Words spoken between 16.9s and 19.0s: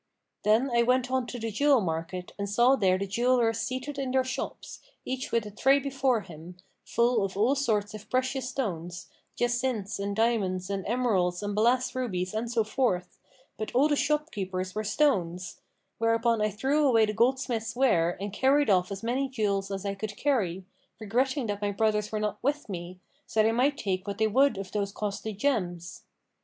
the goldsmiths' ware and carried off